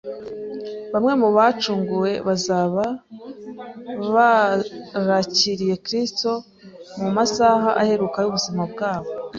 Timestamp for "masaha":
7.15-7.69